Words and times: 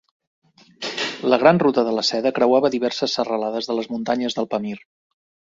La 1.31 1.37
Gran 1.43 1.61
Ruta 1.63 1.83
de 1.89 1.93
la 1.97 2.05
Seda 2.09 2.31
creuava 2.39 2.73
diverses 2.77 3.15
serralades 3.19 3.71
de 3.71 3.77
les 3.83 3.93
muntanyes 3.93 4.41
del 4.41 4.51
Pamir. 4.57 4.77